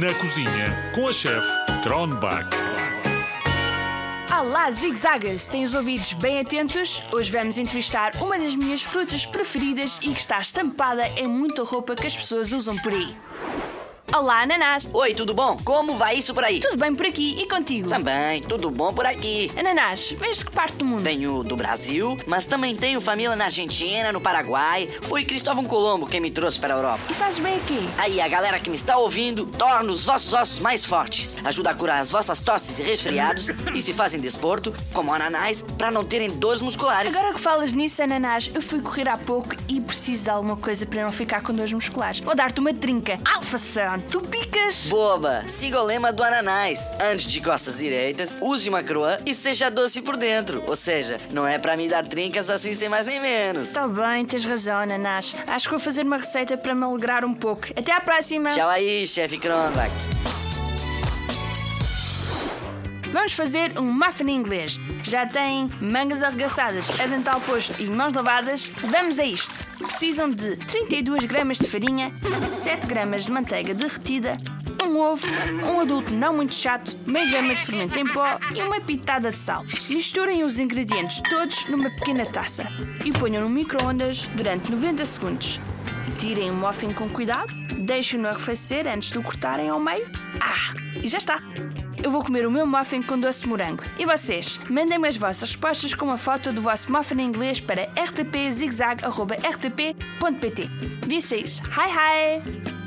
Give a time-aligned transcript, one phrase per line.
[0.00, 1.46] Na cozinha com a chefe
[1.82, 2.48] Tronbach.
[4.36, 5.46] Olá, zigzagas!
[5.46, 7.06] Têm os ouvidos bem atentos?
[7.12, 11.94] Hoje vamos entrevistar uma das minhas frutas preferidas e que está estampada em muita roupa
[11.94, 13.14] que as pessoas usam por aí.
[14.16, 14.88] Olá, Ananás!
[14.92, 15.58] Oi, tudo bom?
[15.64, 16.60] Como vai isso por aí?
[16.60, 17.88] Tudo bem por aqui e contigo?
[17.88, 19.50] Também, tudo bom por aqui.
[19.58, 21.02] Ananás, vens de que parte do mundo?
[21.02, 24.88] Venho do Brasil, mas também tenho família na Argentina, no Paraguai.
[25.02, 27.02] Foi Cristóvão Colombo quem me trouxe para a Europa.
[27.10, 27.88] E fazes bem aqui?
[27.98, 31.36] Aí, a galera que me está ouvindo, torna os vossos ossos mais fortes.
[31.44, 33.48] Ajuda a curar as vossas tosses e resfriados.
[33.74, 37.12] e se fazem desporto, como ananás, para não terem dores musculares.
[37.12, 40.86] Agora que falas nisso, Ananás, eu fui correr há pouco e preciso de alguma coisa
[40.86, 42.20] para não ficar com dores musculares.
[42.20, 43.18] Vou dar-te uma trinca.
[43.34, 44.86] Alfa Sun, tu picas!
[44.88, 46.90] Boba, siga o lema do ananás.
[47.00, 50.62] Antes de costas direitas, use uma croa e seja doce por dentro.
[50.66, 53.72] Ou seja, não é para me dar trincas assim sem mais nem menos.
[53.72, 55.34] Tá bem, tens razão, Ananás.
[55.46, 57.68] Acho que vou fazer uma receita para me alegrar um pouco.
[57.76, 58.50] Até à próxima!
[58.50, 60.23] Tchau aí, chefe Kronbach.
[63.14, 64.76] Vamos fazer um muffin inglês.
[65.04, 68.66] Já tem mangas arregaçadas, avental posto e mãos lavadas?
[68.66, 69.64] Vamos a isto.
[69.78, 72.12] Precisam de 32 gramas de farinha,
[72.44, 74.36] 7 gramas de manteiga derretida,
[74.94, 75.26] um ovo,
[75.66, 79.38] um adulto não muito chato, meia grama de fermento em pó e uma pitada de
[79.38, 79.64] sal.
[79.90, 82.70] Misturem os ingredientes todos numa pequena taça
[83.04, 85.60] e ponham no micro-ondas durante 90 segundos.
[86.18, 87.48] Tirem o muffin com cuidado,
[87.86, 90.08] deixem-no arrefecer antes de o cortarem ao meio.
[90.40, 91.42] Ah, e já está!
[92.02, 93.82] Eu vou comer o meu muffin com doce de morango.
[93.98, 94.60] E vocês?
[94.68, 100.70] Mandem-me as vossas respostas com uma foto do vosso muffin em inglês para rtpzigzag.rtp.pt.
[101.10, 102.83] Is Hi Hi!